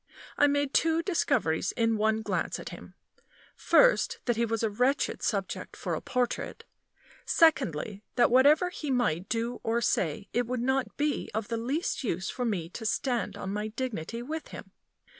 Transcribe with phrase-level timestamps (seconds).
[0.35, 2.95] I made two discoveries in one glance at him:
[3.55, 6.63] First, that he was a wretched subject for a portrait;
[7.23, 12.03] secondly, that, whatever he might do or say, it would not be of the least
[12.03, 14.71] use for me to stand on my dignity with him.